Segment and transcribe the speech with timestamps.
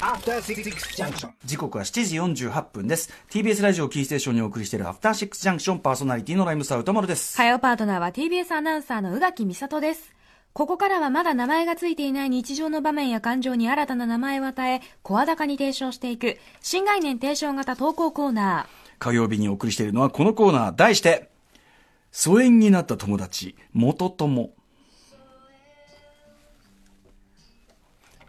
[0.00, 0.62] After Six
[0.96, 1.30] Junction.
[1.44, 3.10] 時刻は7時48分です。
[3.30, 7.36] TBS ラジオキーステーションにお送りしているアフターシックスジャンクションパーソナリティのライムスター歌丸です。
[7.36, 10.14] 火曜パートナーは TBS アナウンサーの宇垣美里です。
[10.52, 18.98] ここからはまだ名前がついていない日常の場面や感情に新たな名前を与え、声高に提唱していく、新概念提唱型投稿コーナー。
[19.00, 21.30] 火曜日にお送りしているのはこのコーナー、題して、
[22.12, 24.52] 疎遠になった友達、元友。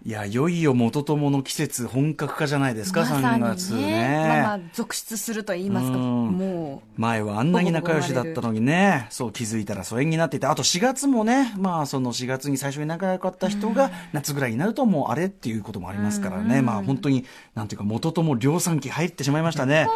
[0.06, 4.26] いや、いよいよ元友の季節本格化じゃないですか、3月ね。
[4.28, 6.28] まあまあ、続出すると言いますか、うん。
[6.32, 19.90] も前はあんなに仲良しだったのにね、そう気づいたら疎遠になっていて、あと4月もね、まあその4月に最初に仲良かった人が夏ぐらいになるともうあれっていうこともありますからね、まあ本当に、なんていうか元友量産期入ってしまいましたね。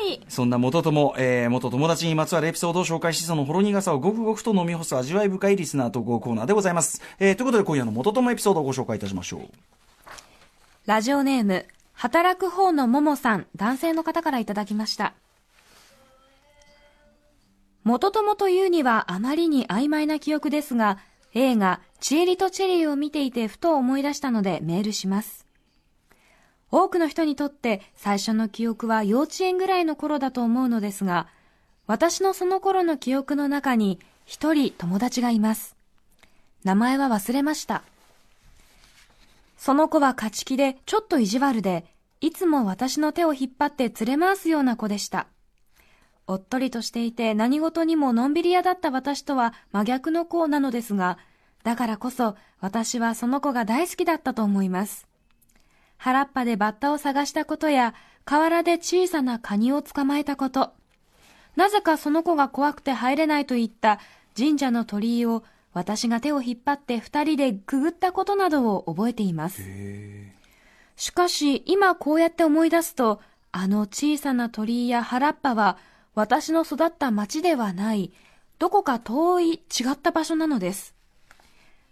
[0.00, 7.02] う、そんな元友、えー、元友達にまつわるエピソードを紹介し、そのほろ苦さをごくごくと飲み干す味わい深いリスナー投稿コーナーでございます。
[7.18, 9.40] えー、ということで今夜の元友エピソードをご紹介いたしましょう。
[10.86, 15.12] ラジオネーム、働く方のももさん、男性の方からいただきました。
[17.84, 20.98] 元友というにはあまりに曖昧な記憶ですが、
[21.34, 25.49] 映画、チエリとチェリーを見ていてふと思い出したのでメールします。
[26.70, 31.26] 多くの人にとって最初の記憶は幼稚園ぐらいの頃だと思うのですが、
[31.86, 35.74] 私のその頃の記憶の中に一人友達がいます。
[36.62, 37.82] 名前は忘れました。
[39.56, 41.84] その子は勝ち気でちょっと意地悪で、
[42.20, 45.26] いつも私の手を引っ張って連れ回すような子でした。
[46.26, 51.18] おっとりとしていて何事にものんびり屋だった私とは真逆の子なのですが、
[51.64, 55.09] だからこそ私はその子が大好きだったと思います。
[56.00, 57.92] 原っぱでバッタを探したことや、
[58.24, 60.72] 河原で小さなカニを捕まえたこと、
[61.56, 64.00] なぜかその子が怖くて入れないといった
[64.34, 65.44] 神社の鳥居を
[65.74, 69.62] 私が手を引っ張って二人でくぐったことなどを覚えています。
[70.96, 73.20] しかし今こうやって思い出すと、
[73.52, 75.76] あの小さな鳥居や原っぱは
[76.14, 78.10] 私の育った町ではない、
[78.58, 79.60] どこか遠い違
[79.92, 80.94] った場所なのです。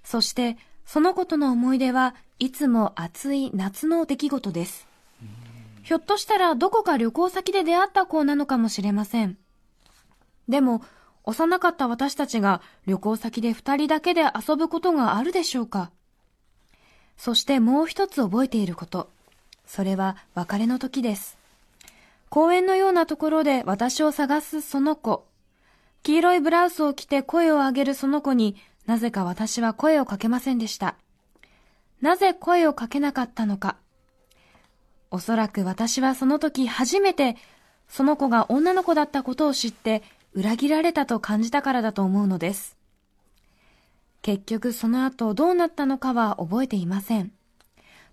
[0.02, 4.86] そしてそのことの思い出はいつも暑い夏の出来事です。
[5.82, 9.36] ひょっとしたらどこか旅行先で出会った子なのかもしれません。
[10.48, 10.82] でも、
[11.24, 15.90] 幼かった私たちが旅行先で二人だけで遊ぶことがあるでしょうか
[17.18, 19.10] そしてもう一つ覚えていること。
[19.66, 21.36] それは別れの時です。
[22.28, 25.26] 公園のようなところで私を探すその子。
[26.04, 28.56] 黄色いブラウスを着て声を上げるその子に
[28.86, 30.94] なぜか私は声をかけませんでした。
[32.00, 33.76] なぜ声をかけなかったのか。
[35.10, 37.36] おそらく私はその時初めて
[37.88, 40.02] その子が女の子だったことを知って
[40.34, 42.76] 裏切られたと感じたからだと思うのです。
[44.22, 47.32] 結局その後どうなったのかは覚えていません。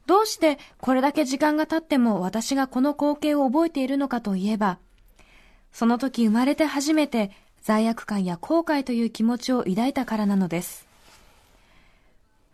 [0.05, 4.79] どうしてこれだけ時間が経っても私がこの光景を覚えているのかといえば、
[5.71, 7.31] その時生まれて初めて
[7.61, 10.84] 罪悪感や後悔という気持ちを抱いたからなのです。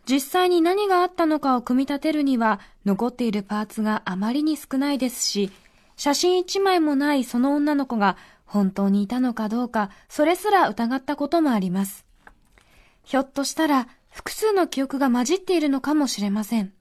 [0.08, 5.50] 実際に何があったのかを組み立てるには残っているパーツがあまりに少ないですし、
[5.96, 12.04] 写真一枚もないその女の子が本当にいたのかどうか、それすら疑ったこともあります。
[13.04, 16.72] ひょっとしたら複数の記憶が混じっているのかもしれません。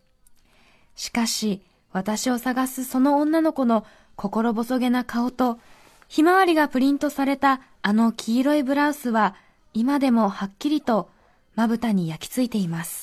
[0.96, 1.62] しかし、
[1.94, 5.60] 私を探すその女の子の心細げな顔と、
[6.08, 9.36] ひまわりがプリントされたあの黄色いブラウスは、
[9.74, 11.10] 今でもはっきりと
[11.56, 13.01] まぶたに焼き付いています。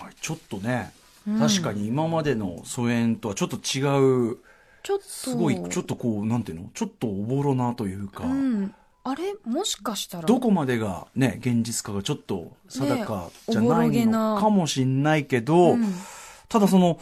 [0.00, 0.92] はい、ちょっとね、
[1.38, 4.38] 確かに今までの疎遠とはちょっと違う、
[4.82, 6.70] ちょっと、すごい、ちょっとこう、なんていうの？
[6.72, 8.74] ちょっとおぼろなというか、うん。
[9.04, 9.34] あれ？
[9.44, 10.24] もしかしたら。
[10.24, 15.94] どこまでがね、現実かがちょっと定かじゃないのかもしんないけど、うん。
[16.48, 16.98] ただその、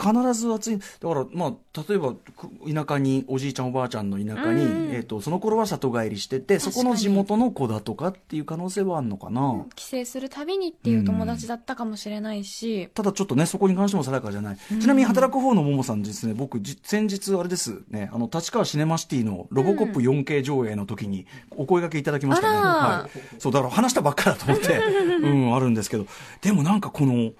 [0.00, 0.78] 必ず暑い。
[0.78, 9.64] だから、まあ、例えば、く田舎に、おじいちゃんおばあちゃんの田舎に、うんえっ、と、その頃は里帰りしてて、そこの地元の子だとかっていう可能性はあるのかな。
[9.76, 14.56] 帰省するたびにっていう友達だったかもしれないし、ただちょっとね、そこに関しても定かじゃない。
[14.80, 22.56] ちなみに働く方のももさんですね、僕、じ先日あれですね、あの、立川シネマシティのロボコップ 4K 上映の時にお声掛けいただきましたね。
[22.58, 23.40] はい。
[23.40, 24.76] そう、だから話したばっかだと思って、
[25.22, 26.06] うん、あるんですけど、
[26.40, 27.32] でもなんかこの、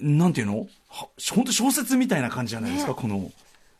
[0.00, 0.66] なんていうの？
[0.88, 2.98] は本当小説みたいな感じじゃないですか、ね。
[3.00, 3.30] この、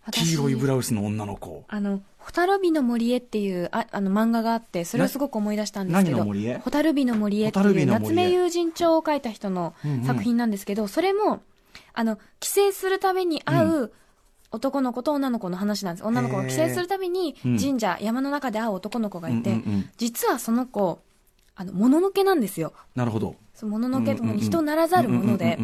[0.07, 1.65] 私黄色いブラウスの女の子。
[1.69, 11.41] あの、ホタルビの森へっていうああの漫画があって、それをすごく思い出したんですけど、な何の森へホタルビの森へっていう夏目友人帳を書いた人のうんうん作品なんですけど、それも、
[11.95, 13.93] あの、帰省するたびに会う
[14.51, 16.05] 男の子と女の子の話なんです。
[16.07, 17.59] 女の子が帰省するたびにうん。
[17.59, 19.91] 神社、山の中で会う男の子がいて、うんうんうん。
[19.97, 21.01] 実はその子、
[21.61, 22.73] あの、もののけなんですよ。
[22.95, 23.35] なるほど。
[23.53, 25.59] そうもののけともうんうんうん人ならざるもので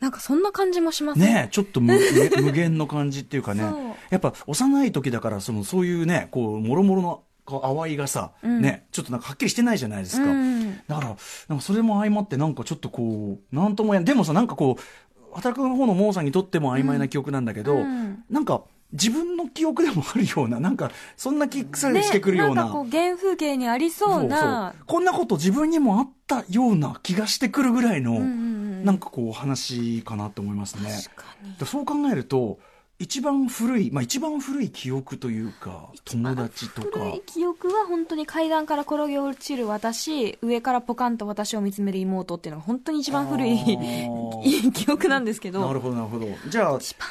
[0.00, 1.20] なんかそんな感じもします。
[1.20, 3.62] ねえちょっと無無無限の感じっていうかね。
[4.08, 8.62] やっぱ幼い時だからそのそういうねこうもろもろのこう淡いがさ、うん。
[8.62, 10.78] ねちょっとなんかはっきりしてないじゃないですか、うん。
[10.88, 11.06] だから
[11.48, 18.24] なんかそれも相まってなんかちょっとこうなんともやでもさなんかこう働く方のモーさんにとっても曖昧な記憶なんだけど、うん。
[18.30, 18.62] なんか
[18.94, 22.54] 自分の記憶でもあるようななんかそんな気さえしてくるような。
[22.54, 30.90] なんかこう、原風景にありそうなそう、こんなこと自分にもあったような気がしてくるぐらいの、うんうんうんなんかこう話かなと思いますね。
[30.90, 31.54] 確かに。
[31.54, 32.58] でそう考えると
[32.98, 43.58] 一番古い、まあ、一番古い記憶というか友達とか古い記憶は本当に階段から転げ落ちる私、上からポカンと私を見つめる妹っていうのが本当に一番古い
[44.72, 47.08] 記憶なんですけど、なるほどなるほどじゃあ一番。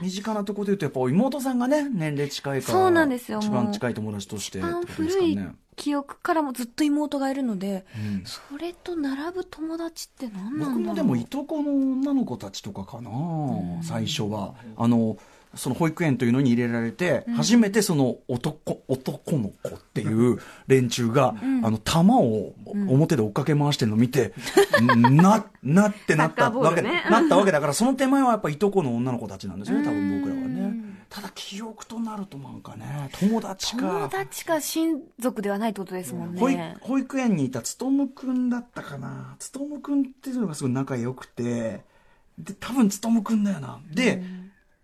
[0.00, 8.24] 身近なところで言うとやっぱ妹さんがね年齢近いからそうなんですよ一番近い友達として一番ってことですか古いね、記憶からもずっと妹がいるので、うん。
[8.24, 10.74] それと並ぶ友達って何なんだろう。
[10.74, 13.10] 僕もでもいとこの女の子たちとかかな、
[13.82, 14.54] 最初は。
[14.76, 15.16] あの
[15.54, 22.54] その保育園というのに入れられて、初めてその男男の子っていう連中が、あの玉を
[22.88, 24.34] 表で追っかけ回してるのを見て、
[25.10, 30.58] ななってなったわけ、なったわけだからその手前はやっぱいとこの女の子たちなんですよね多分僕らはね。
[31.08, 33.82] ただ記憶となるとなんかね友達か。
[33.82, 36.76] 友達か親族ではないってことですもん保育ね。
[36.80, 39.34] 保育園にいたつとむくんだったかな。
[39.38, 41.80] つとむくんっていうのがすごい仲良くて
[42.38, 43.80] で多分つとむくんだよな。
[43.90, 44.22] で、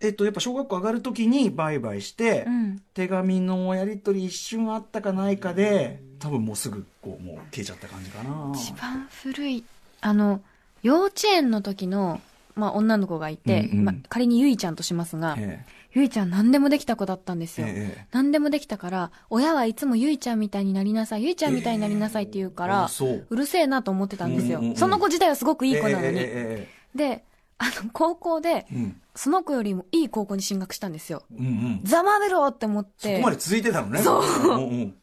[0.08, 2.82] えっとやっぱ小学校上がる時にバイバイして、うん。
[2.94, 8.52] 手紙のやり取り一瞬あったかないかで多分もうすぐこうもう消えちゃった感じかな。
[8.54, 9.64] 一番古い、
[10.00, 10.42] あの、
[10.82, 12.20] 幼稚園の時の、
[12.54, 13.84] まあ、女の子がいて、うんうん。
[13.84, 15.64] まあ、仮にゆいちゃんとしますが、え
[15.94, 17.68] ゆいちゃん何でもできた子だったんですよ。
[17.68, 23.26] ええ何でもできたから、親はいつもゆいちゃんみたいになりなさい、ゆいちゃんみたいになりなさいって言うから、う。
[23.28, 24.58] うるせえなと思ってたんですよ。
[24.58, 24.76] うんうんうん。
[24.76, 26.18] その子自体はすごくいい子なのに。
[26.18, 26.98] えええ。
[26.98, 27.24] で、
[27.58, 28.66] あの、高校で、
[29.14, 31.22] その子よりもいい高校に進学したんですよ。
[31.32, 31.80] うんうん。
[31.84, 33.16] ざまめろって思って。
[33.16, 33.30] そこま。
[33.30, 34.00] で続いてたのね。
[34.02, 34.22] そう。
[34.22, 34.94] うんうん。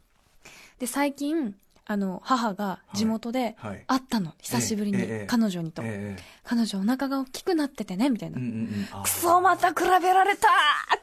[0.79, 1.55] で、最近、
[1.91, 3.57] あの、母が地元で
[3.87, 4.33] 会ったの。
[4.41, 5.27] 久しぶりに。
[5.27, 5.81] 彼女にと。
[5.83, 8.37] ええ彼女お腹が大きくなっててね、みたいな。
[8.37, 8.87] うんうんうん。
[8.91, 9.03] あー。
[9.03, 10.47] クソまた比べられた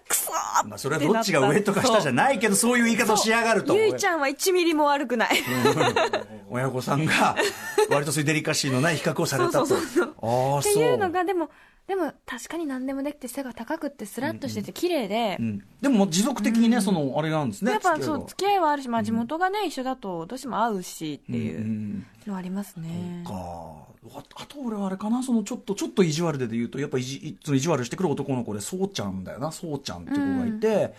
[0.09, 0.33] クソ
[0.67, 5.31] まあ、それはどっちが上とか下じゃないけどそういう言い方をしやがるとゆいちゃんは1ミリも悪くない。
[6.51, 7.37] 親御さんが
[7.91, 9.65] 割とそういうデリカシーのない比較をされたと。
[9.65, 11.51] っていうのが、でも、
[11.89, 15.39] でも確かに何でもできて背が高くってスラッとしてて綺麗で。
[15.41, 22.07] う、ん、でも持続的にね、そのあれなんですねやっぱそう、付き合いはあるし、まあ地元がね、一緒だとどうしても会うしっていうんううん。
[22.27, 23.25] のはありますね。
[23.27, 23.33] か。
[23.35, 30.95] ああと俺はあれかなそのちょっとちょっと意地悪でで言うとやっぱいじその意地悪してくる男の子でそうちゃんだよなそうちゃんっていう子がいて、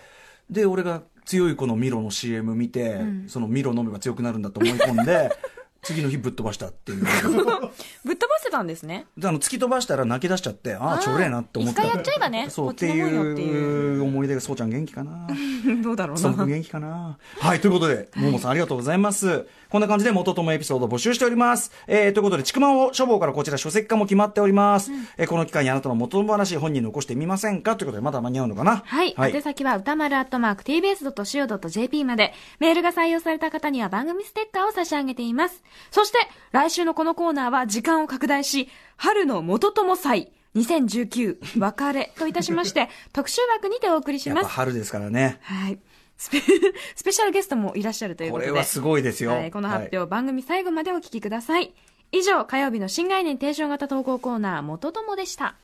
[0.50, 3.30] で俺が強い子のミロの CM 見て、ん。
[3.30, 5.32] そのミロ飲めば強くなるんだと思い込んで
[5.82, 7.04] 次の日ぶっ飛ばしたっていう。
[8.04, 9.06] ぶっ飛ばせたんですね。
[9.18, 15.28] であの突き飛ばしたら泣き出しちゃってああちょれえなって思った一回やっちゃえばねそうっていう思い出がそうちゃん元気かな
[15.84, 19.48] どうだろストップ元気かなはい、ということで、ももさんありがとうございます。
[19.70, 21.72] こんな感じで元友エピソードを募集しております。
[21.88, 24.92] えー、ということで、ちくまを書房からこちら書籍化も決まっております。
[25.18, 27.76] えーこの期間にあなたの元友話本人に残してみませんか？
[27.76, 28.82] ということで、まだ間に合うのかな？
[28.86, 29.14] はい。
[29.16, 29.42] はい宛。
[29.42, 35.64] 先は歌丸アットマーク tbs.co.jp まで、メールが採用された方には番組ステッカーを差し上げています。
[35.92, 36.18] そして、
[36.52, 44.56] 来週のこのコーナーは時間を拡大し、春の元友祭2019別れといたしまして、 特集枠にてお送りしやっぱます。
[44.56, 45.40] 春ですからね。
[45.42, 45.80] はい。
[46.18, 46.42] スペ
[46.96, 48.50] スペシャルゲストもいらっしゃるということで。
[48.50, 49.32] これはすごいですよ。
[49.32, 51.74] はい、この発表、はい番組最後までお聞きください。
[52.12, 55.56] 以上、火曜日の新概念提唱型投稿コーナー、元友でした。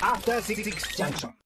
[0.00, 0.64] After Six
[0.96, 1.40] Junction.